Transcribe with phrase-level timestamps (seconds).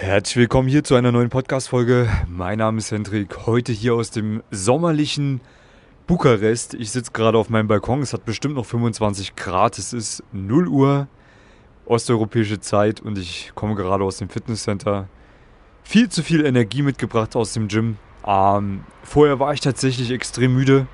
[0.00, 2.08] Herzlich willkommen hier zu einer neuen Podcast-Folge.
[2.28, 3.46] Mein Name ist Hendrik.
[3.46, 5.40] Heute hier aus dem sommerlichen
[6.06, 6.74] Bukarest.
[6.74, 8.00] Ich sitze gerade auf meinem Balkon.
[8.00, 9.76] Es hat bestimmt noch 25 Grad.
[9.76, 11.08] Es ist 0 Uhr
[11.84, 15.08] osteuropäische Zeit und ich komme gerade aus dem Fitnesscenter.
[15.82, 17.96] Viel zu viel Energie mitgebracht aus dem Gym.
[18.24, 20.86] Ähm, vorher war ich tatsächlich extrem müde,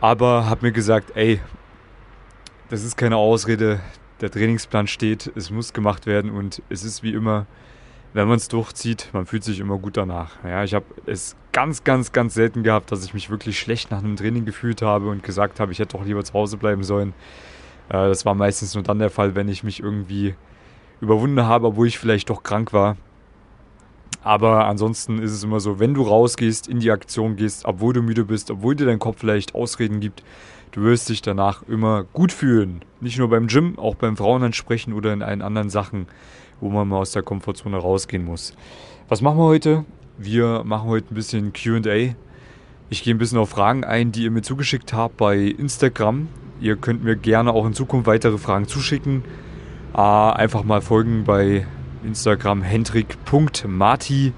[0.00, 1.38] aber habe mir gesagt, ey,
[2.70, 3.80] das ist keine Ausrede.
[4.22, 7.46] Der Trainingsplan steht, es muss gemacht werden und es ist wie immer
[8.14, 10.36] wenn man es durchzieht, man fühlt sich immer gut danach.
[10.44, 13.98] Ja, ich habe es ganz, ganz, ganz selten gehabt, dass ich mich wirklich schlecht nach
[13.98, 17.12] einem Training gefühlt habe und gesagt habe, ich hätte doch lieber zu Hause bleiben sollen.
[17.88, 20.36] Äh, das war meistens nur dann der Fall, wenn ich mich irgendwie
[21.00, 22.96] überwunden habe, obwohl ich vielleicht doch krank war.
[24.22, 28.00] Aber ansonsten ist es immer so, wenn du rausgehst, in die Aktion gehst, obwohl du
[28.00, 30.22] müde bist, obwohl dir dein Kopf vielleicht Ausreden gibt,
[30.70, 32.82] du wirst dich danach immer gut fühlen.
[33.00, 36.06] Nicht nur beim Gym, auch beim Frauenansprechen oder in allen anderen Sachen
[36.64, 38.54] wo man mal aus der Komfortzone rausgehen muss.
[39.08, 39.84] Was machen wir heute?
[40.16, 42.14] Wir machen heute ein bisschen QA.
[42.88, 46.28] Ich gehe ein bisschen auf Fragen ein, die ihr mir zugeschickt habt bei Instagram.
[46.60, 49.24] Ihr könnt mir gerne auch in Zukunft weitere Fragen zuschicken.
[49.94, 51.66] Äh, einfach mal folgen bei
[52.02, 54.32] Instagram hendrik.marti.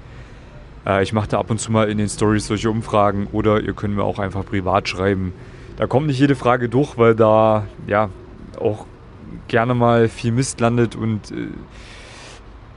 [0.85, 3.73] Äh, ich mache da ab und zu mal in den Stories solche Umfragen oder ihr
[3.73, 5.33] könnt mir auch einfach privat schreiben.
[5.77, 8.11] Da kommt nicht jede Frage durch, weil da ja
[8.59, 8.87] auch
[9.49, 11.49] gerne mal viel Mist landet und äh,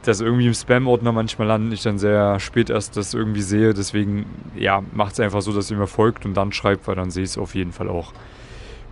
[0.10, 3.74] das irgendwie im Spam-Ordner manchmal landet, ich dann sehr spät erst das irgendwie sehe.
[3.74, 7.12] Deswegen, ja, macht es einfach so, dass ihr mir folgt und dann schreibt, weil dann
[7.12, 8.14] sehe ich es auf jeden Fall auch.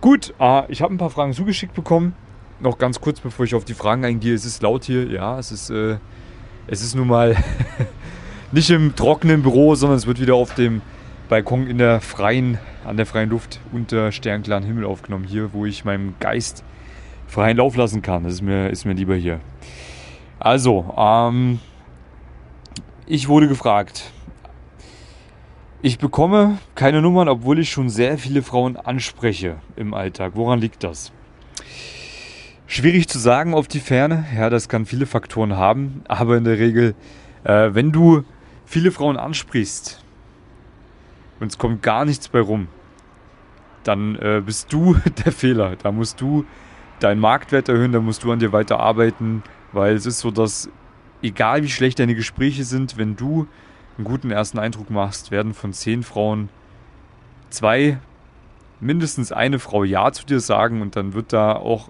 [0.00, 2.14] Gut, äh, ich habe ein paar Fragen zugeschickt bekommen.
[2.60, 4.34] Noch ganz kurz, bevor ich auf die Fragen eingehe.
[4.34, 5.98] Es ist laut hier, ja, es ist, äh,
[6.66, 7.36] es ist nun mal
[8.52, 10.82] nicht im trockenen Büro, sondern es wird wieder auf dem
[11.28, 15.24] Balkon in der freien, an der freien Luft unter sternklaren Himmel aufgenommen.
[15.24, 16.64] Hier, wo ich meinem Geist
[17.26, 18.24] freien Lauf lassen kann.
[18.24, 19.40] Das ist mir, ist mir lieber hier.
[20.40, 21.58] Also, ähm,
[23.06, 24.12] ich wurde gefragt.
[25.82, 30.32] Ich bekomme keine Nummern, obwohl ich schon sehr viele Frauen anspreche im Alltag.
[30.34, 31.12] Woran liegt das?
[32.66, 34.26] Schwierig zu sagen auf die Ferne.
[34.36, 36.02] Ja, das kann viele Faktoren haben.
[36.06, 36.94] Aber in der Regel,
[37.44, 38.24] äh, wenn du
[38.66, 40.04] viele Frauen ansprichst
[41.40, 42.68] und es kommt gar nichts bei rum,
[43.84, 45.76] dann äh, bist du der Fehler.
[45.76, 46.44] Da musst du
[47.00, 49.42] deinen Marktwert erhöhen, da musst du an dir weiter arbeiten.
[49.72, 50.70] Weil es ist so, dass
[51.22, 53.46] egal wie schlecht deine Gespräche sind, wenn du
[53.96, 56.48] einen guten ersten Eindruck machst, werden von zehn Frauen
[57.50, 57.98] zwei,
[58.80, 61.88] mindestens eine Frau Ja zu dir sagen und dann wird da auch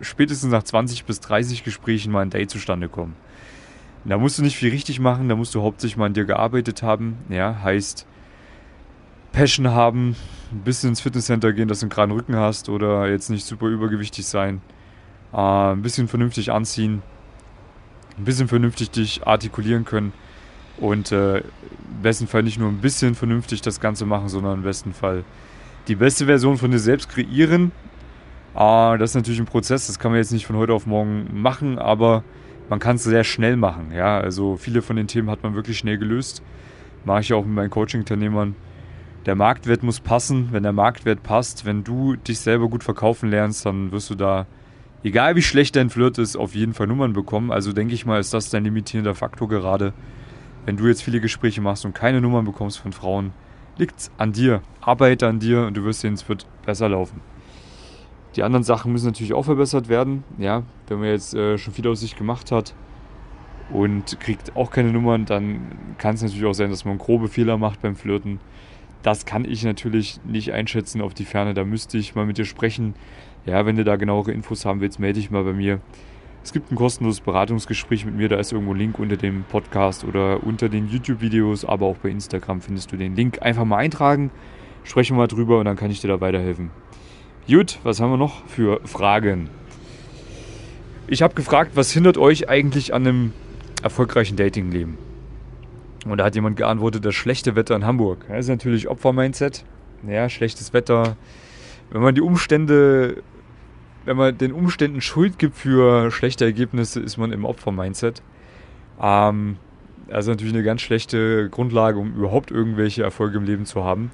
[0.00, 3.14] spätestens nach 20 bis 30 Gesprächen mal ein Date zustande kommen.
[4.06, 6.82] Da musst du nicht viel richtig machen, da musst du hauptsächlich mal an dir gearbeitet
[6.82, 7.18] haben.
[7.30, 8.06] Ja, heißt
[9.32, 10.14] Passion haben,
[10.52, 13.66] ein bisschen ins Fitnesscenter gehen, dass du einen geraden Rücken hast oder jetzt nicht super
[13.66, 14.60] übergewichtig sein.
[15.34, 17.02] Äh, ein bisschen vernünftig anziehen,
[18.16, 20.12] ein bisschen vernünftig dich artikulieren können
[20.78, 24.62] und äh, im besten Fall nicht nur ein bisschen vernünftig das Ganze machen, sondern im
[24.62, 25.24] besten Fall
[25.88, 27.72] die beste Version von dir selbst kreieren.
[28.54, 31.28] Äh, das ist natürlich ein Prozess, das kann man jetzt nicht von heute auf morgen
[31.32, 32.22] machen, aber
[32.68, 33.90] man kann es sehr schnell machen.
[33.92, 36.42] Ja, also viele von den Themen hat man wirklich schnell gelöst.
[37.04, 38.54] Mache ich auch mit meinen Coaching-Teilnehmern.
[39.26, 40.48] Der Marktwert muss passen.
[40.52, 44.46] Wenn der Marktwert passt, wenn du dich selber gut verkaufen lernst, dann wirst du da
[45.04, 47.52] egal wie schlecht dein Flirt ist, auf jeden Fall Nummern bekommen.
[47.52, 49.92] Also denke ich mal, ist das dein limitierender Faktor gerade.
[50.66, 53.32] Wenn du jetzt viele Gespräche machst und keine Nummern bekommst von Frauen,
[53.76, 54.62] liegt es an dir.
[54.80, 57.20] Arbeite an dir und du wirst sehen, es wird besser laufen.
[58.34, 60.24] Die anderen Sachen müssen natürlich auch verbessert werden.
[60.38, 62.74] Ja, wenn man jetzt äh, schon viel aus sich gemacht hat
[63.70, 67.58] und kriegt auch keine Nummern, dann kann es natürlich auch sein, dass man grobe Fehler
[67.58, 68.40] macht beim Flirten.
[69.02, 71.52] Das kann ich natürlich nicht einschätzen auf die Ferne.
[71.52, 72.94] Da müsste ich mal mit dir sprechen.
[73.46, 75.80] Ja, wenn du da genauere Infos haben willst, melde dich mal bei mir.
[76.42, 80.04] Es gibt ein kostenloses Beratungsgespräch mit mir, da ist irgendwo ein Link unter dem Podcast
[80.04, 83.42] oder unter den YouTube-Videos, aber auch bei Instagram findest du den Link.
[83.42, 84.30] Einfach mal eintragen,
[84.82, 86.70] sprechen wir mal drüber und dann kann ich dir da weiterhelfen.
[87.46, 89.50] Gut, was haben wir noch für Fragen?
[91.06, 93.32] Ich habe gefragt, was hindert euch eigentlich an einem
[93.82, 94.96] erfolgreichen Datingleben?
[96.06, 98.24] Und da hat jemand geantwortet, das schlechte Wetter in Hamburg.
[98.28, 99.64] Das ist natürlich Opfer-Mindset.
[100.06, 101.16] Ja, schlechtes Wetter.
[101.90, 103.22] Wenn man die Umstände
[104.04, 108.22] wenn man den Umständen Schuld gibt für schlechte Ergebnisse, ist man im Opfer-Mindset.
[109.00, 109.56] Ähm,
[110.10, 114.10] also natürlich eine ganz schlechte Grundlage, um überhaupt irgendwelche Erfolge im Leben zu haben.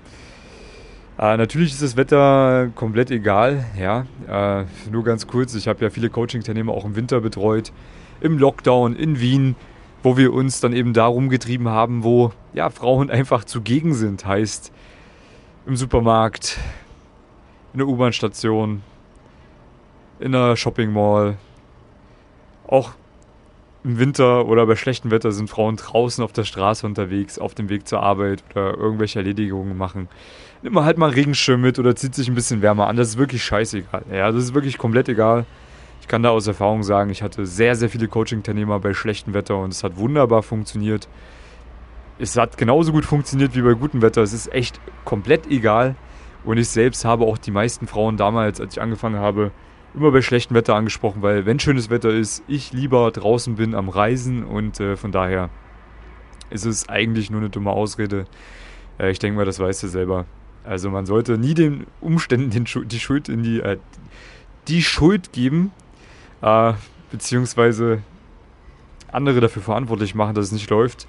[1.19, 3.66] Äh, natürlich ist das Wetter komplett egal.
[3.78, 5.54] Ja, äh, nur ganz kurz.
[5.54, 7.72] Ich habe ja viele Coaching-Teilnehmer auch im Winter betreut,
[8.20, 9.56] im Lockdown in Wien,
[10.02, 14.25] wo wir uns dann eben darum getrieben haben, wo ja Frauen einfach zugegen sind.
[14.25, 14.72] Heißt
[15.66, 16.58] im Supermarkt,
[17.72, 18.82] in der U-Bahn-Station,
[20.20, 21.37] in einer Shopping Mall,
[22.67, 22.93] auch
[23.82, 27.70] im Winter oder bei schlechtem Wetter sind Frauen draußen auf der Straße unterwegs, auf dem
[27.70, 30.08] Weg zur Arbeit oder irgendwelche Erledigungen machen.
[30.62, 32.96] Nimmt man halt mal Regenschirm mit oder zieht sich ein bisschen wärmer an.
[32.96, 34.05] Das ist wirklich scheißegal.
[34.12, 35.46] Ja, das ist wirklich komplett egal.
[36.02, 39.56] Ich kann da aus Erfahrung sagen, ich hatte sehr, sehr viele Coaching-Teilnehmer bei schlechtem Wetter
[39.56, 41.08] und es hat wunderbar funktioniert.
[42.19, 44.20] Es hat genauso gut funktioniert wie bei gutem Wetter.
[44.20, 45.94] Es ist echt komplett egal.
[46.44, 49.52] Und ich selbst habe auch die meisten Frauen damals, als ich angefangen habe,
[49.94, 53.88] immer bei schlechtem Wetter angesprochen, weil wenn schönes Wetter ist, ich lieber draußen bin am
[53.88, 55.50] Reisen und äh, von daher
[56.50, 58.26] ist es eigentlich nur eine dumme Ausrede.
[58.98, 60.26] Äh, ich denke mal, das weißt du selber.
[60.64, 63.78] Also man sollte nie den Umständen den Schu die Schuld in die äh,
[64.69, 65.72] die Schuld geben,
[66.43, 66.75] äh,
[67.10, 68.02] beziehungsweise
[69.10, 71.08] andere dafür verantwortlich machen, dass es nicht läuft.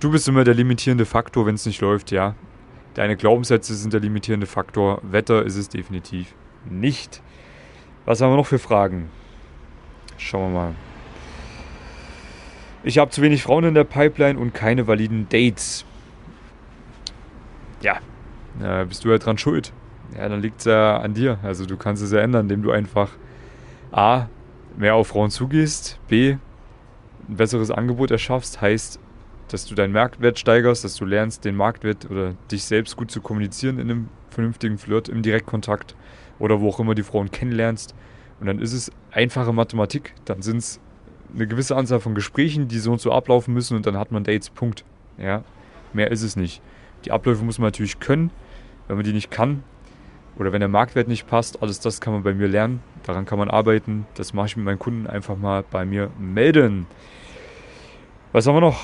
[0.00, 2.34] Du bist immer der limitierende Faktor, wenn es nicht läuft, ja.
[2.94, 5.00] Deine Glaubenssätze sind der limitierende Faktor.
[5.02, 6.34] Wetter ist es definitiv
[6.68, 7.22] nicht.
[8.06, 9.10] Was haben wir noch für Fragen?
[10.16, 10.74] Schauen wir mal.
[12.82, 15.84] Ich habe zu wenig Frauen in der Pipeline und keine validen Dates.
[17.82, 17.98] Ja,
[18.62, 19.72] äh, bist du ja dran schuld.
[20.16, 21.38] Ja, dann liegt es ja an dir.
[21.42, 23.10] Also du kannst es ja ändern, indem du einfach
[23.92, 24.26] A,
[24.76, 26.36] mehr auf Frauen zugehst, B,
[27.28, 28.98] ein besseres Angebot erschaffst, heißt,
[29.48, 33.20] dass du deinen Marktwert steigerst, dass du lernst, den Marktwert oder dich selbst gut zu
[33.20, 35.96] kommunizieren in einem vernünftigen Flirt, im Direktkontakt
[36.40, 37.94] oder wo auch immer die Frauen kennenlernst.
[38.40, 40.14] Und dann ist es einfache Mathematik.
[40.24, 40.80] Dann sind es
[41.32, 44.24] eine gewisse Anzahl von Gesprächen, die so und so ablaufen müssen und dann hat man
[44.24, 44.84] Dates, Punkt.
[45.18, 45.44] Ja,
[45.92, 46.60] mehr ist es nicht.
[47.04, 48.30] Die Abläufe muss man natürlich können.
[48.88, 49.62] Wenn man die nicht kann
[50.36, 52.82] oder wenn der Marktwert nicht passt, alles das kann man bei mir lernen.
[53.04, 54.06] Daran kann man arbeiten.
[54.14, 56.86] Das mache ich mit meinen Kunden einfach mal bei mir melden.
[58.32, 58.80] Was haben wir noch?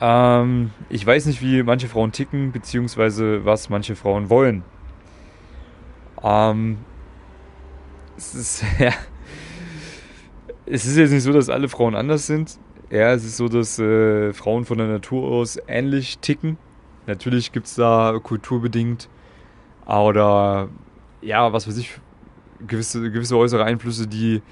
[0.00, 4.62] Ähm, ich weiß nicht, wie manche Frauen ticken, beziehungsweise was manche Frauen wollen.
[6.22, 6.78] Ähm,
[8.16, 8.92] es ist, ja,
[10.66, 12.58] es ist jetzt nicht so, dass alle Frauen anders sind.
[12.90, 16.58] Ja, es ist so, dass äh, Frauen von der Natur aus ähnlich ticken.
[17.06, 19.08] Natürlich gibt es da kulturbedingt
[19.86, 20.68] oder
[21.22, 21.98] ja, was weiß ich,
[22.66, 24.42] gewisse, gewisse äußere Einflüsse, die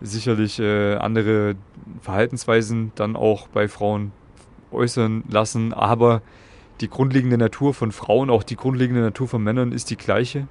[0.00, 1.56] sicherlich äh, andere
[2.00, 4.12] Verhaltensweisen dann auch bei Frauen
[4.70, 5.72] äußern lassen.
[5.72, 6.22] Aber
[6.80, 10.46] die grundlegende Natur von Frauen, auch die grundlegende Natur von Männern ist die gleiche.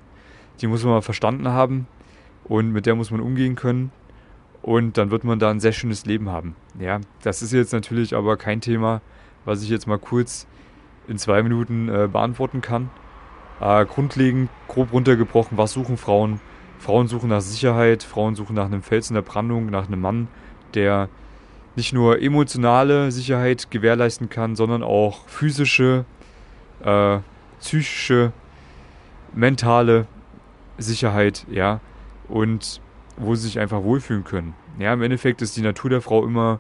[0.62, 1.88] Die muss man mal verstanden haben
[2.45, 3.92] und mit der muss man umgehen können.
[4.62, 6.56] Und dann wird man da ein sehr schönes Leben haben.
[6.80, 9.01] Ja, das ist jetzt natürlich aber kein Thema,
[9.45, 10.48] was ich jetzt mal kurz
[11.07, 12.89] in zwei Minuten äh, beantworten kann.
[13.62, 16.42] Äh, grundlegend, grob runtergebrochen, was suchen Frauen?
[16.80, 20.27] Frauen suchen nach Sicherheit, Frauen suchen nach einem Fels in der Brandung, nach einem Mann,
[20.74, 21.09] der
[21.75, 26.06] nicht nur emotionale Sicherheit gewährleisten kann, sondern auch physische,
[26.83, 27.19] äh,
[27.59, 28.31] psychische,
[29.33, 30.07] mentale
[30.77, 31.79] Sicherheit, ja,
[32.27, 32.81] und
[33.18, 34.53] wo sie sich einfach wohlfühlen können.
[34.79, 36.59] Ja, im Endeffekt ist die Natur der Frau immer,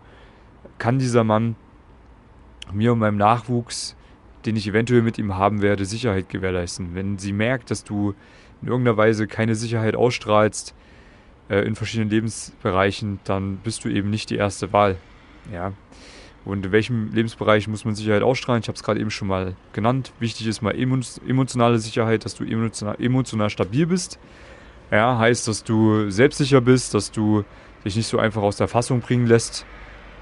[0.77, 1.55] kann dieser Mann
[2.71, 3.95] mir und meinem Nachwuchs,
[4.45, 6.95] den ich eventuell mit ihm haben werde, Sicherheit gewährleisten.
[6.95, 8.13] Wenn sie merkt, dass du
[8.61, 10.73] in irgendeiner Weise keine Sicherheit ausstrahlst
[11.49, 14.97] äh, in verschiedenen Lebensbereichen, dann bist du eben nicht die erste Wahl.
[15.51, 15.73] Ja.
[16.47, 18.61] Und in welchem Lebensbereich muss man Sicherheit ausstrahlen?
[18.61, 20.13] Ich habe es gerade eben schon mal genannt.
[20.21, 24.17] Wichtig ist mal emotionale Sicherheit, dass du emotional, emotional stabil bist.
[24.89, 27.43] Ja, heißt, dass du selbstsicher bist, dass du
[27.83, 29.65] dich nicht so einfach aus der Fassung bringen lässt,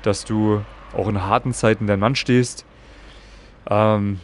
[0.01, 0.63] dass du
[0.97, 2.65] auch in harten Zeiten dein Mann stehst.
[3.69, 4.19] Ähm,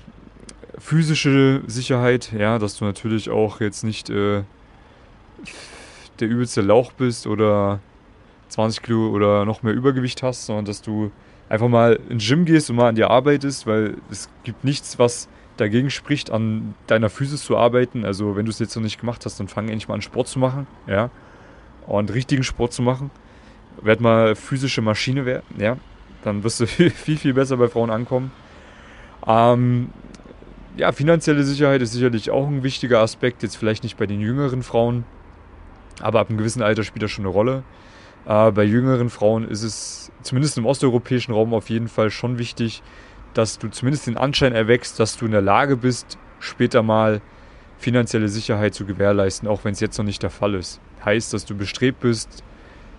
[0.80, 4.42] physische Sicherheit, ja, dass du natürlich auch jetzt nicht äh,
[6.20, 7.80] der übelste Lauch bist oder
[8.50, 11.12] 20 Kilo oder noch mehr Übergewicht hast, sondern dass du
[11.52, 15.28] einfach mal ins Gym gehst und mal an dir arbeitest, weil es gibt nichts, was
[15.58, 18.06] dagegen spricht, an deiner Physis zu arbeiten.
[18.06, 20.30] Also wenn du es jetzt noch nicht gemacht hast, dann fang endlich mal an Sport
[20.30, 21.10] zu machen, ja,
[21.88, 23.12] und richtigen Sport zu machen.
[23.82, 25.76] Werd mal physische Maschine werden, ja,
[26.24, 28.32] dann wirst du viel, viel besser bei Frauen ankommen.
[29.28, 29.90] Ähm,
[30.78, 34.64] ja, finanzielle Sicherheit ist sicherlich auch ein wichtiger Aspekt, jetzt vielleicht nicht bei den jüngeren
[34.64, 35.04] Frauen,
[36.00, 37.64] aber ab einem gewissen Alter spielt das schon eine Rolle.
[38.26, 42.82] Äh, bei jüngeren Frauen ist es zumindest im osteuropäischen Raum auf jeden Fall schon wichtig,
[43.34, 47.22] dass du zumindest den Anschein erwächst, dass du in der Lage bist, später mal
[47.78, 50.80] finanzielle Sicherheit zu gewährleisten, auch wenn es jetzt noch nicht der Fall ist.
[51.04, 52.44] Heißt, dass du bestrebt bist,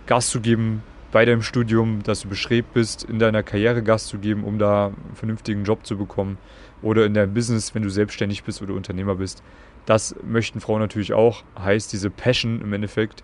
[0.06, 4.18] Gas zu geben bei deinem Studium, dass du bestrebt bist, in deiner Karriere Gas zu
[4.18, 6.38] geben, um da einen vernünftigen Job zu bekommen
[6.80, 9.42] oder in deinem Business, wenn du selbstständig bist oder Unternehmer bist.
[9.86, 11.44] Das möchten Frauen natürlich auch.
[11.58, 13.22] Heißt, diese Passion im Endeffekt,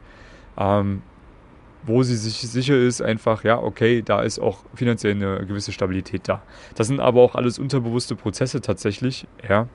[0.56, 1.02] ähm,
[1.84, 6.22] wo sie sich sicher ist, einfach, ja, okay, da ist auch finanziell eine gewisse Stabilität
[6.28, 6.42] da.
[6.74, 9.68] Das sind aber auch alles unterbewusste Prozesse tatsächlich, ja.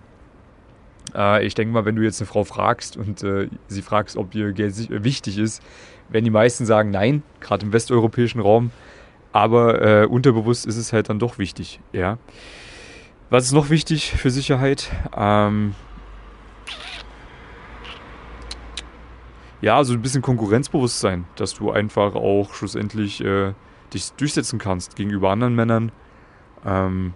[1.15, 4.35] Äh, ich denke mal, wenn du jetzt eine Frau fragst und äh, sie fragst, ob
[4.35, 5.61] ihr Geld wichtig ist,
[6.09, 8.71] werden die meisten sagen nein, gerade im westeuropäischen Raum.
[9.31, 12.17] Aber äh, unterbewusst ist es halt dann doch wichtig, ja.
[13.29, 14.91] Was ist noch wichtig für Sicherheit?
[15.17, 15.73] Ähm,
[19.63, 23.53] ja, so ein bisschen Konkurrenzbewusstsein, dass du einfach auch schlussendlich äh,
[23.93, 25.93] dich durchsetzen kannst gegenüber anderen Männern.
[26.65, 27.13] Ähm,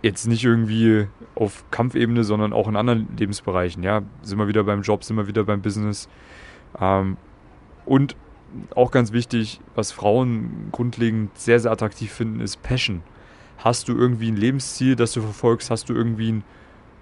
[0.00, 3.82] jetzt nicht irgendwie auf Kampfebene, sondern auch in anderen Lebensbereichen.
[3.82, 6.08] Ja, sind wir wieder beim Job, sind wir wieder beim Business.
[6.80, 7.16] Ähm,
[7.84, 8.14] und
[8.76, 13.02] auch ganz wichtig, was Frauen grundlegend sehr, sehr attraktiv finden, ist Passion.
[13.58, 15.72] Hast du irgendwie ein Lebensziel, das du verfolgst?
[15.72, 16.44] Hast du irgendwie ein,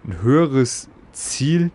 [0.07, 1.73] ein höheres Ziel,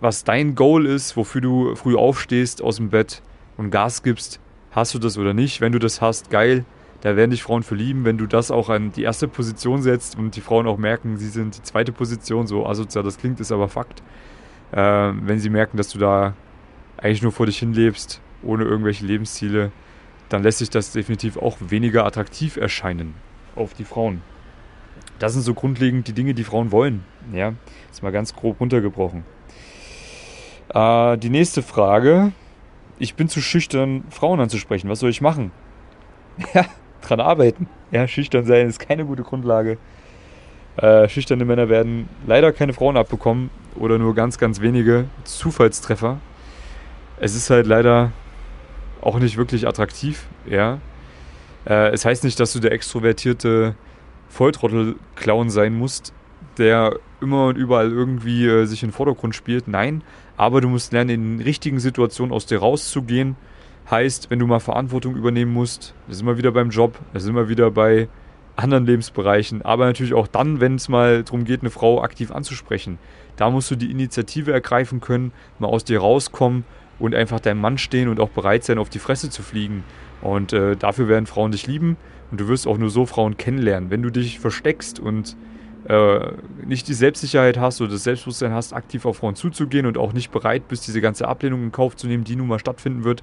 [0.00, 3.22] was dein Goal ist, wofür du früh aufstehst aus dem Bett
[3.56, 4.40] und Gas gibst?
[4.70, 5.60] Hast du das oder nicht?
[5.60, 6.64] Wenn du das hast, geil
[7.06, 10.34] da werden dich Frauen verlieben, wenn du das auch an die erste Position setzt und
[10.34, 13.68] die Frauen auch merken, sie sind die zweite Position, so asozial das klingt, ist aber
[13.68, 14.02] Fakt.
[14.72, 16.34] Äh, wenn sie merken, dass du da
[16.96, 19.70] eigentlich nur vor dich hinlebst, ohne irgendwelche Lebensziele,
[20.28, 23.14] dann lässt sich das definitiv auch weniger attraktiv erscheinen
[23.54, 24.22] auf die Frauen.
[25.18, 27.04] Das sind so grundlegend die Dinge, die Frauen wollen.
[27.32, 27.54] Ja,
[27.90, 29.24] ist mal ganz grob runtergebrochen.
[30.76, 32.32] Äh, die nächste Frage.
[32.98, 34.90] Ich bin zu schüchtern, Frauen anzusprechen.
[34.90, 35.50] Was soll ich machen?
[36.52, 36.66] Ja,
[37.00, 37.66] dran arbeiten.
[37.92, 39.78] Ja, schüchtern sein ist keine gute Grundlage.
[40.76, 46.18] Äh, schüchterne Männer werden leider keine Frauen abbekommen oder nur ganz, ganz wenige Zufallstreffer.
[47.18, 48.12] Es ist halt leider
[49.00, 50.78] auch nicht wirklich attraktiv, ja.
[51.66, 53.76] Äh, es heißt nicht, dass du der extrovertierte
[54.28, 56.12] Volltrottel-Clown sein musst,
[56.58, 59.68] der immer und überall irgendwie äh, sich in den Vordergrund spielt.
[59.68, 60.02] Nein,
[60.36, 63.36] aber du musst lernen, in richtigen Situationen aus dir rauszugehen
[63.90, 67.28] Heißt, wenn du mal Verantwortung übernehmen musst, das ist immer wieder beim Job, das ist
[67.28, 68.08] immer wieder bei
[68.56, 72.98] anderen Lebensbereichen, aber natürlich auch dann, wenn es mal darum geht, eine Frau aktiv anzusprechen.
[73.36, 76.64] Da musst du die Initiative ergreifen können, mal aus dir rauskommen
[76.98, 79.84] und einfach deinem Mann stehen und auch bereit sein, auf die Fresse zu fliegen.
[80.20, 81.96] Und äh, dafür werden Frauen dich lieben
[82.32, 83.90] und du wirst auch nur so Frauen kennenlernen.
[83.90, 85.36] Wenn du dich versteckst und
[85.88, 86.32] äh,
[86.64, 90.30] nicht die Selbstsicherheit hast oder das Selbstbewusstsein hast, aktiv auf Frauen zuzugehen und auch nicht
[90.30, 93.22] bereit bist, diese ganze Ablehnung in Kauf zu nehmen, die nun mal stattfinden wird,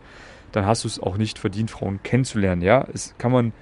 [0.52, 2.62] dann hast du es auch nicht verdient, Frauen kennenzulernen.
[2.62, 3.54] Ja, es kann man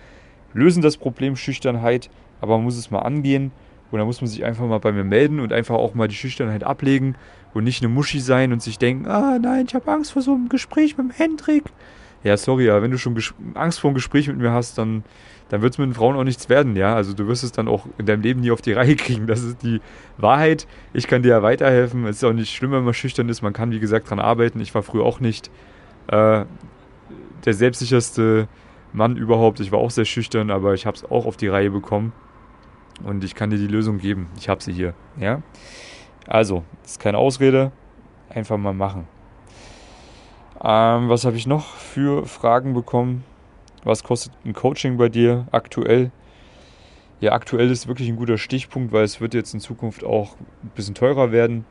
[0.54, 2.10] lösen, das Problem Schüchternheit,
[2.42, 3.52] aber man muss es mal angehen
[3.92, 6.16] und dann muss man sich einfach mal bei mir melden und einfach auch mal die
[6.16, 7.16] Schüchternheit ablegen
[7.54, 10.34] und nicht eine Muschi sein und sich denken, ah nein, ich habe Angst vor so
[10.34, 11.64] einem Gespräch mit dem Hendrik.
[12.24, 13.18] Ja, sorry, aber wenn du schon
[13.56, 15.04] Angst vor einem Gespräch mit mir hast, dann,
[15.52, 16.96] dann wird es mit den Frauen auch nichts werden, ja.
[16.96, 19.28] Also du wirst es dann auch in deinem Leben nie auf die Reihe kriegen.
[19.28, 19.82] Das ist die
[20.18, 20.66] Wahrheit.
[20.94, 22.06] Ich kann dir ja weiterhelfen.
[22.06, 23.42] Es ist auch nicht schlimm, wenn man schüchtern ist.
[23.42, 24.62] Man kann, wie gesagt, dran arbeiten.
[24.62, 25.52] Ich war früher auch nicht.
[26.08, 26.46] Äh,
[27.44, 28.48] der selbstsicherste
[28.94, 29.60] Mann überhaupt.
[29.60, 32.14] Ich war auch sehr schüchtern, aber ich habe es auch auf die Reihe bekommen.
[33.04, 34.28] Und ich kann dir die Lösung geben.
[34.38, 34.94] Ich habe sie hier.
[35.20, 35.42] Ja?
[36.28, 37.74] Also, ist keine Ausrede.
[38.30, 39.06] Einfach mal machen.
[40.64, 43.26] Ähm, was habe ich noch für Fragen bekommen?
[43.84, 46.12] Was kostet ein Coaching bei dir aktuell?
[47.20, 50.72] Ja, aktuell ist wirklich ein guter Stichpunkt, weil es wird jetzt in Zukunft auch ein
[50.76, 51.66] bisschen teurer werden,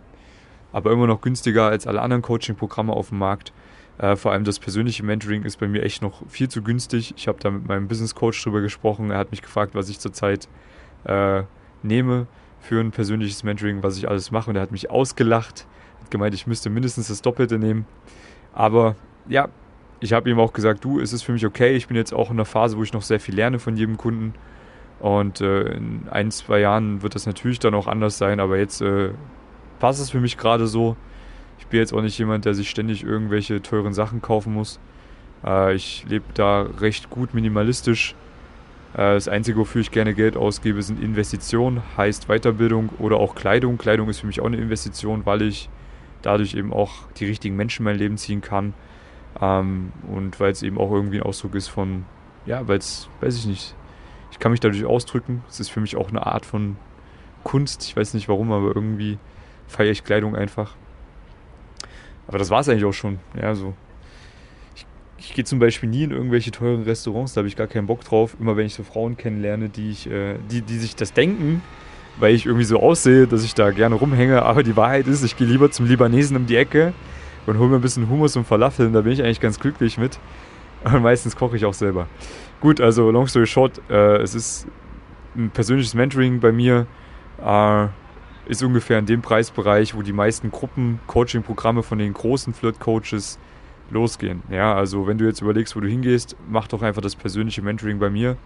[0.73, 3.52] aber immer noch günstiger als alle anderen Coaching-Programme auf dem Markt.
[3.99, 7.14] Äh, vor allem das persönliche Mentoring ist bei mir echt noch viel zu günstig.
[7.17, 9.11] Ich habe da mit meinem Business Coach drüber gesprochen.
[9.11, 10.49] Er hat mich gefragt, was ich zurzeit
[11.05, 11.43] äh,
[11.83, 12.26] nehme
[12.61, 14.50] für ein persönliches Mentoring, was ich alles mache.
[14.50, 15.67] Und er hat mich ausgelacht,
[16.00, 17.87] hat gemeint, ich müsste mindestens das Doppelte nehmen.
[18.52, 18.97] Aber
[19.29, 19.49] ja,
[20.00, 21.76] ich habe ihm auch gesagt, du, es ist für mich okay.
[21.76, 23.97] Ich bin jetzt auch in einer Phase, wo ich noch sehr viel lerne von jedem
[23.97, 24.35] Kunden.
[24.99, 28.40] Und äh, in ein, zwei Jahren wird das natürlich dann auch anders sein.
[28.40, 29.11] Aber jetzt äh,
[29.78, 30.97] passt es für mich gerade so
[31.71, 34.78] bin jetzt auch nicht jemand, der sich ständig irgendwelche teuren Sachen kaufen muss.
[35.45, 38.14] Äh, ich lebe da recht gut minimalistisch.
[38.92, 43.78] Äh, das Einzige, wofür ich gerne Geld ausgebe, sind Investitionen, heißt Weiterbildung oder auch Kleidung.
[43.78, 45.71] Kleidung ist für mich auch eine Investition, weil ich
[46.23, 48.75] dadurch eben auch die richtigen Menschen in mein Leben ziehen kann.
[49.40, 52.04] Ähm, und weil es eben auch irgendwie ein Ausdruck ist von,
[52.46, 53.75] ja, weil es, weiß ich nicht,
[54.30, 55.42] ich kann mich dadurch ausdrücken.
[55.49, 56.76] Es ist für mich auch eine Art von
[57.44, 57.84] Kunst.
[57.84, 59.18] Ich weiß nicht warum, aber irgendwie
[59.66, 60.75] feiere ich Kleidung einfach.
[62.26, 63.18] Aber das war es eigentlich auch schon.
[63.40, 63.75] Ja, so.
[64.76, 64.87] Ich,
[65.18, 68.04] ich gehe zum Beispiel nie in irgendwelche teuren Restaurants, da habe ich gar keinen Bock
[68.04, 68.37] drauf.
[68.38, 71.62] Immer wenn ich so Frauen kennenlerne, die, ich, äh, die, die sich das denken,
[72.18, 74.42] weil ich irgendwie so aussehe, dass ich da gerne rumhänge.
[74.42, 76.92] Aber die Wahrheit ist, ich gehe lieber zum Libanesen um die Ecke
[77.50, 78.92] und hole mir ein bisschen Hummus und Falafeln.
[78.92, 80.19] Da bin ich eigentlich ganz glücklich mit.
[80.85, 82.07] Und meistens koche ich auch selber.
[82.61, 84.66] Gut, also long story short, äh, es ist
[85.37, 86.87] ein persönliches Mentoring bei mir.
[87.45, 87.88] Äh,
[88.47, 93.38] ist ungefähr in dem Preisbereich, wo die meisten Gruppen-Coaching-Programme von den großen Flirt-Coaches
[93.90, 94.42] losgehen.
[94.50, 97.99] Ja, also wenn du jetzt überlegst, wo du hingehst, mach doch einfach das persönliche Mentoring
[97.99, 98.37] bei mir.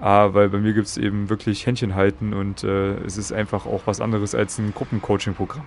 [0.00, 3.66] Ah, weil bei mir gibt es eben wirklich Händchen halten und äh, es ist einfach
[3.66, 5.64] auch was anderes als ein Gruppencoaching-Programm.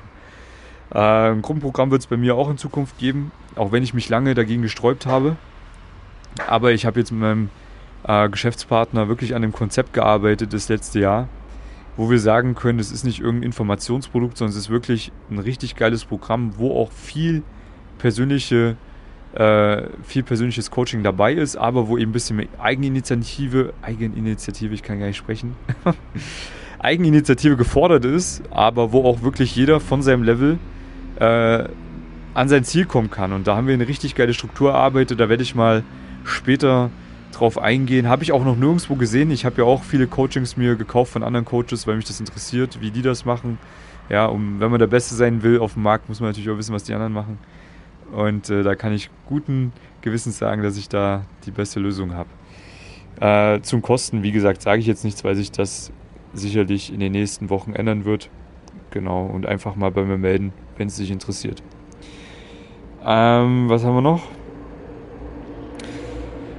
[0.93, 4.09] Äh, ein Gruppenprogramm wird es bei mir auch in Zukunft geben, auch wenn ich mich
[4.09, 5.35] lange dagegen gesträubt habe.
[6.47, 7.49] Aber ich habe jetzt mit meinem
[8.03, 11.27] äh, Geschäftspartner wirklich an dem Konzept gearbeitet das letzte Jahr,
[11.97, 15.75] wo wir sagen können, es ist nicht irgendein Informationsprodukt, sondern es ist wirklich ein richtig
[15.75, 17.43] geiles Programm, wo auch viel
[17.97, 18.75] persönliche
[19.33, 24.81] äh, viel persönliches Coaching dabei ist, aber wo eben ein bisschen mehr Eigeninitiative, Eigeninitiative, ich
[24.81, 25.55] kann gar nicht sprechen,
[26.79, 30.57] Eigeninitiative gefordert ist, aber wo auch wirklich jeder von seinem Level
[31.19, 31.67] äh,
[32.33, 33.33] an sein Ziel kommen kann.
[33.33, 35.19] Und da haben wir eine richtig geile Struktur erarbeitet.
[35.19, 35.83] Da werde ich mal
[36.23, 36.89] später
[37.31, 38.07] drauf eingehen.
[38.07, 39.31] Habe ich auch noch nirgendwo gesehen.
[39.31, 42.81] Ich habe ja auch viele Coachings mir gekauft von anderen Coaches, weil mich das interessiert,
[42.81, 43.57] wie die das machen.
[44.09, 46.57] Ja, um, wenn man der Beste sein will auf dem Markt, muss man natürlich auch
[46.57, 47.39] wissen, was die anderen machen.
[48.11, 52.29] Und äh, da kann ich guten Gewissens sagen, dass ich da die beste Lösung habe.
[53.19, 55.91] Äh, zum Kosten, wie gesagt, sage ich jetzt nichts, weil sich das
[56.33, 58.29] sicherlich in den nächsten Wochen ändern wird.
[58.91, 61.61] Genau, und einfach mal bei mir melden, wenn es dich interessiert.
[63.05, 64.23] Ähm, was haben wir noch?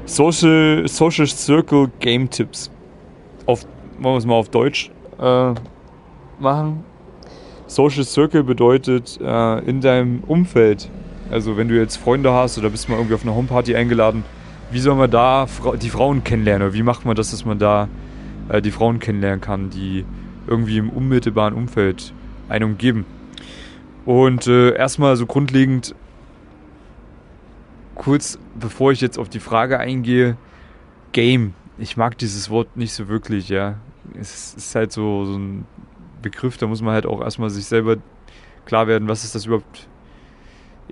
[0.04, 2.70] Social, Social Circle Game Tipps.
[3.46, 3.64] Auf,
[3.99, 5.54] wollen wir es mal auf Deutsch äh,
[6.38, 6.85] machen.
[7.66, 10.88] Social Circle bedeutet äh, in deinem Umfeld
[11.30, 14.25] also wenn du jetzt Freunde hast oder bist mal irgendwie auf einer Homeparty eingeladen,
[14.70, 15.46] wie soll man da
[15.80, 16.68] die Frauen kennenlernen?
[16.68, 17.88] Oder wie macht man das, dass man da
[18.49, 20.04] äh, die Frauen kennenlernen kann, die
[20.46, 22.12] irgendwie im unmittelbaren Umfeld
[22.49, 23.04] einen umgeben?
[24.07, 25.95] Und äh, erstmal so grundlegend,
[27.97, 30.37] kurz bevor ich jetzt auf die Frage eingehe,
[31.13, 31.55] Game.
[31.77, 33.75] Ich mag dieses Wort nicht so wirklich, ja.
[34.19, 35.67] Es ist halt so, so ein
[36.23, 37.97] Begriff, da muss man halt auch erstmal sich selber
[38.65, 39.89] klar werden, was ist das überhaupt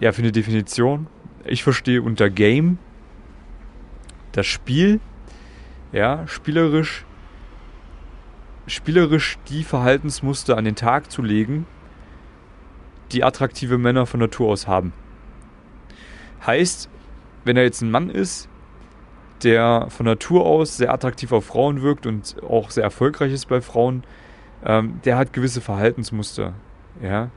[0.01, 1.07] ja, für eine Definition.
[1.45, 2.79] Ich verstehe unter Game
[4.33, 4.99] das Spiel,
[5.93, 7.05] ja, spielerisch,
[8.67, 11.67] spielerisch die Verhaltensmuster an den Tag zu legen,
[13.13, 14.93] die attraktive Männer von Natur aus haben.
[16.47, 16.89] Heißt,
[17.45, 18.49] wenn er jetzt ein Mann ist,
[19.43, 23.61] der von Natur aus sehr attraktiv auf Frauen wirkt und auch sehr erfolgreich ist bei
[23.61, 24.05] Frauen,
[24.65, 26.55] ähm, der hat gewisse Verhaltensmuster.
[27.03, 27.31] Ja,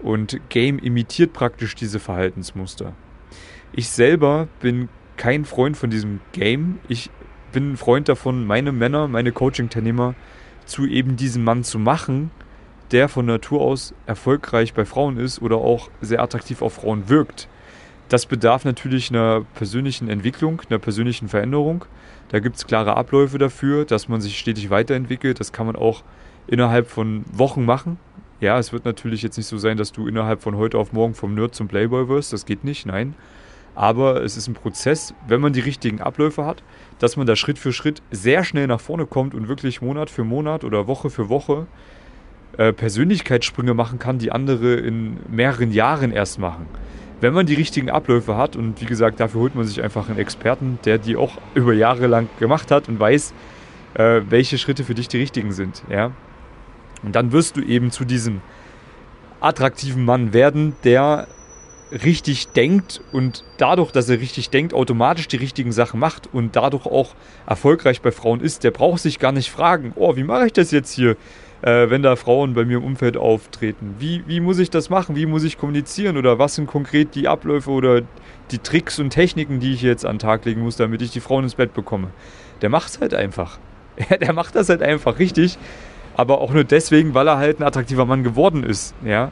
[0.00, 2.92] und Game imitiert praktisch diese Verhaltensmuster.
[3.72, 6.78] Ich selber bin kein Freund von diesem Game.
[6.88, 7.10] Ich
[7.52, 10.14] bin ein Freund davon, meine Männer, meine Coaching-Teilnehmer
[10.64, 12.30] zu eben diesem Mann zu machen,
[12.90, 17.48] der von Natur aus erfolgreich bei Frauen ist oder auch sehr attraktiv auf Frauen wirkt.
[18.08, 21.84] Das bedarf natürlich einer persönlichen Entwicklung, einer persönlichen Veränderung.
[22.30, 25.40] Da gibt es klare Abläufe dafür, dass man sich stetig weiterentwickelt.
[25.40, 26.02] Das kann man auch
[26.46, 27.98] innerhalb von Wochen machen.
[28.40, 31.14] Ja, es wird natürlich jetzt nicht so sein, dass du innerhalb von heute auf morgen
[31.14, 32.32] vom Nerd zum Playboy wirst.
[32.32, 33.14] Das geht nicht, nein.
[33.74, 36.62] Aber es ist ein Prozess, wenn man die richtigen Abläufe hat,
[36.98, 40.24] dass man da Schritt für Schritt sehr schnell nach vorne kommt und wirklich Monat für
[40.24, 41.66] Monat oder Woche für Woche
[42.58, 46.66] äh, Persönlichkeitssprünge machen kann, die andere in mehreren Jahren erst machen.
[47.20, 50.18] Wenn man die richtigen Abläufe hat und wie gesagt, dafür holt man sich einfach einen
[50.18, 53.32] Experten, der die auch über Jahre lang gemacht hat und weiß,
[53.94, 55.82] äh, welche Schritte für dich die richtigen sind.
[55.88, 56.12] Ja?
[57.02, 58.40] Und dann wirst du eben zu diesem
[59.40, 61.28] attraktiven Mann werden, der
[61.92, 66.86] richtig denkt und dadurch, dass er richtig denkt, automatisch die richtigen Sachen macht und dadurch
[66.86, 67.14] auch
[67.46, 68.64] erfolgreich bei Frauen ist.
[68.64, 71.16] Der braucht sich gar nicht fragen, oh, wie mache ich das jetzt hier,
[71.62, 73.96] äh, wenn da Frauen bei mir im Umfeld auftreten?
[73.98, 75.16] Wie, wie muss ich das machen?
[75.16, 76.16] Wie muss ich kommunizieren?
[76.16, 78.02] Oder was sind konkret die Abläufe oder
[78.50, 81.20] die Tricks und Techniken, die ich jetzt an den Tag legen muss, damit ich die
[81.20, 82.08] Frauen ins Bett bekomme?
[82.62, 83.58] Der macht es halt einfach.
[84.20, 85.58] der macht das halt einfach richtig
[86.18, 88.92] aber auch nur deswegen, weil er halt ein attraktiver Mann geworden ist.
[89.04, 89.30] Ja?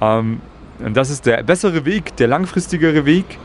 [0.00, 0.40] Ähm,
[0.80, 3.38] und das ist der bessere Weg, der langfristigere Weg,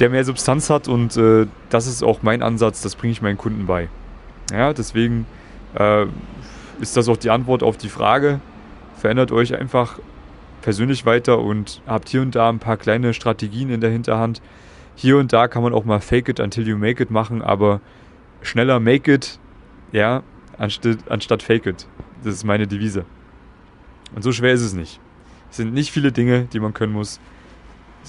[0.00, 3.38] der mehr Substanz hat und äh, das ist auch mein Ansatz, das bringe ich meinen
[3.38, 3.88] Kunden bei.
[4.50, 5.24] Ja, deswegen
[5.74, 6.06] äh,
[6.80, 8.40] ist das auch die Antwort auf die Frage.
[8.96, 9.98] Verändert euch einfach
[10.62, 14.42] persönlich weiter und habt hier und da ein paar kleine Strategien in der Hinterhand.
[14.94, 17.80] Hier und da kann man auch mal Fake it until you make it machen, aber
[18.40, 19.38] schneller make it,
[19.92, 20.22] ja,
[20.58, 21.86] anstatt, anstatt fake it.
[22.24, 23.04] Das ist meine Devise.
[24.14, 25.00] Und so schwer ist es nicht.
[25.50, 27.20] Es sind nicht viele Dinge, die man können muss.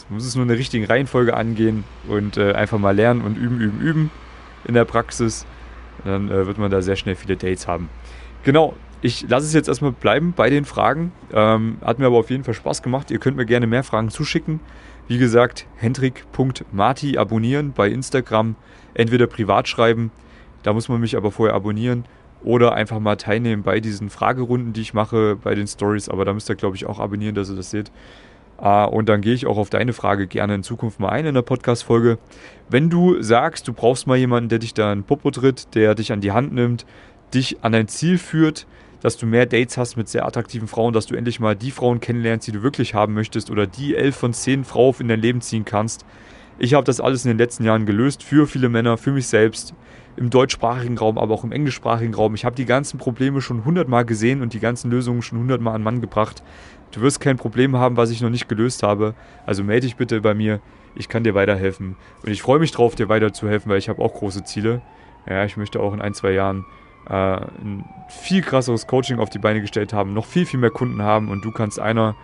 [0.10, 3.36] Man muss es nur in der richtigen Reihenfolge angehen und äh, einfach mal lernen und
[3.36, 4.12] üben, üben, üben
[4.66, 5.46] in der Praxis.
[6.06, 7.90] Dann äh, wird man da sehr schnell viele Dates haben.
[8.48, 11.12] Genau, ich lasse es jetzt erstmal bleiben bei den Fragen.
[11.34, 13.12] Ähm, hat mir aber auf jeden Fall Spaß gemacht.
[13.12, 14.62] Ihr könnt mir gerne mehr Fragen zuschicken.
[15.10, 18.56] Wie gesagt, hendrik.marti abonnieren bei Instagram.
[18.94, 20.12] Entweder privat schreiben,
[20.64, 22.06] da muss man mich aber vorher abonnieren
[22.42, 26.08] oder einfach mal teilnehmen bei diesen Fragerunden, die ich mache, bei den Stories.
[26.08, 27.92] Aber da müsst ihr, glaube ich, auch abonnieren, dass ihr das seht.
[28.60, 31.36] Uh, und dann gehe ich auch auf deine Frage gerne in Zukunft mal ein in
[31.36, 32.18] der Podcast-Folge.
[32.70, 36.12] Wenn du sagst, du brauchst mal jemanden, der dich da in Popo tritt, der dich
[36.12, 36.86] an die Hand nimmt,
[37.34, 38.68] dich an dein Ziel führt,
[39.02, 42.00] dass du mehr Dates hast mit sehr attraktiven Frauen, dass du endlich mal die Frauen
[42.00, 45.42] kennenlernst, die du wirklich haben möchtest oder die elf von zehn Frauen in dein Leben
[45.42, 46.06] ziehen kannst.
[46.60, 49.76] Ich habe das alles in den letzten Jahren gelöst für viele Männer, für mich selbst,
[50.16, 52.34] im deutschsprachigen Raum, aber auch im englischsprachigen Raum.
[52.34, 55.84] Ich habe die ganzen Probleme schon hundertmal gesehen und die ganzen Lösungen schon hundertmal an
[55.84, 56.42] Mann gebracht.
[56.92, 59.14] Du wirst kein Problem haben, was ich noch nicht gelöst habe.
[59.46, 60.60] Also melde dich bitte bei mir.
[60.96, 61.96] Ich kann dir weiterhelfen.
[62.24, 64.82] Und ich freue mich drauf, dir weiterzuhelfen, weil ich habe auch große Ziele.
[65.30, 66.66] Ja, ich möchte auch in ein, zwei Jahren
[67.14, 71.30] ein viel krasseres Coaching auf die Beine gestellt haben, noch viel, viel mehr Kunden haben
[71.30, 72.16] und du kannst einer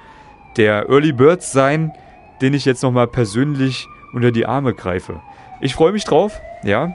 [0.58, 1.94] der Early Birds sein,
[2.42, 5.22] den ich jetzt nochmal persönlich unter die Arme greife.
[5.62, 6.94] Ich freue mich drauf, ja,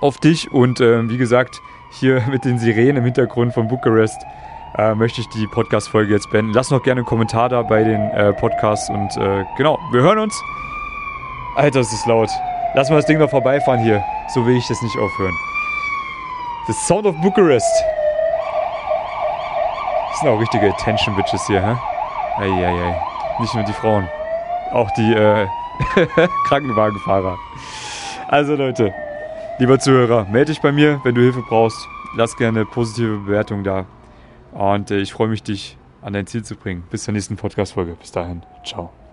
[0.00, 1.60] auf dich und äh, wie gesagt,
[1.92, 4.22] hier mit den Sirenen im Hintergrund von Bukarest
[4.76, 6.52] äh, möchte ich die Podcast-Folge jetzt beenden.
[6.52, 10.18] Lass noch gerne einen Kommentar da bei den äh, Podcasts und äh, genau, wir hören
[10.18, 10.34] uns.
[11.56, 12.30] Alter, es ist laut.
[12.74, 14.02] Lass mal das Ding noch vorbeifahren hier.
[14.34, 15.53] So will ich das nicht aufhören.
[16.66, 17.84] The Sound of Bucharest.
[20.10, 21.76] Das sind auch richtige Attention-Bitches hier, hä?
[22.38, 23.02] Eieiei.
[23.40, 24.08] Nicht nur die Frauen.
[24.72, 25.46] Auch die äh,
[26.48, 27.36] Krankenwagenfahrer.
[28.28, 28.94] Also Leute,
[29.58, 31.86] lieber Zuhörer, melde dich bei mir, wenn du Hilfe brauchst.
[32.16, 33.86] Lass gerne positive Bewertung da.
[34.52, 36.84] Und äh, ich freue mich, dich an dein Ziel zu bringen.
[36.90, 37.94] Bis zur nächsten Podcast-Folge.
[37.94, 38.42] Bis dahin.
[38.64, 39.03] Ciao.